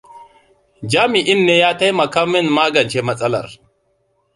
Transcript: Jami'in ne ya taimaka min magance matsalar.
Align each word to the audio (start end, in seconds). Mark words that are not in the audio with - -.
Jami'in 0.91 1.41
ne 1.45 1.55
ya 1.61 1.69
taimaka 1.79 2.21
min 2.31 2.45
magance 2.57 2.99
matsalar. 3.07 3.47